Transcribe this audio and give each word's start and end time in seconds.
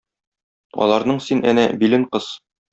Аларның 0.87 1.21
син, 1.27 1.45
әнә, 1.53 1.69
билен 1.85 2.11
кыс. 2.17 2.35